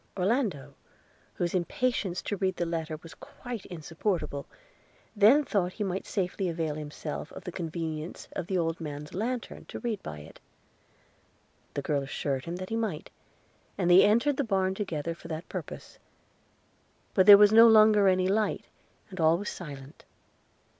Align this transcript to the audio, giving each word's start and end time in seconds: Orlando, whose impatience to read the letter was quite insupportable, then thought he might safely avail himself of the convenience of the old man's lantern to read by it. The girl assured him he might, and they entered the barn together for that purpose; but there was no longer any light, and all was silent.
Orlando, 0.17 0.73
whose 1.35 1.53
impatience 1.53 2.23
to 2.23 2.35
read 2.35 2.55
the 2.55 2.65
letter 2.65 2.97
was 3.03 3.13
quite 3.13 3.67
insupportable, 3.67 4.47
then 5.15 5.43
thought 5.43 5.73
he 5.73 5.83
might 5.83 6.07
safely 6.07 6.49
avail 6.49 6.73
himself 6.73 7.31
of 7.33 7.43
the 7.43 7.51
convenience 7.51 8.27
of 8.31 8.47
the 8.47 8.57
old 8.57 8.81
man's 8.81 9.13
lantern 9.13 9.65
to 9.65 9.77
read 9.77 10.01
by 10.01 10.17
it. 10.21 10.39
The 11.75 11.83
girl 11.83 12.01
assured 12.01 12.45
him 12.45 12.57
he 12.67 12.75
might, 12.75 13.11
and 13.77 13.91
they 13.91 14.03
entered 14.03 14.37
the 14.37 14.43
barn 14.43 14.73
together 14.73 15.13
for 15.13 15.27
that 15.27 15.47
purpose; 15.47 15.99
but 17.13 17.27
there 17.27 17.37
was 17.37 17.51
no 17.53 17.67
longer 17.67 18.07
any 18.07 18.27
light, 18.27 18.65
and 19.11 19.19
all 19.21 19.37
was 19.37 19.49
silent. 19.49 20.03